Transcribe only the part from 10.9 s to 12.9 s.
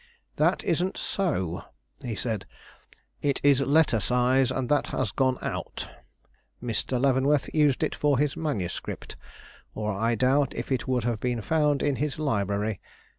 have been found in his library.